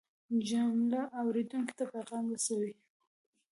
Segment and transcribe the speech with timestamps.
[0.49, 2.73] جمله اورېدونکي ته پیغام رسوي.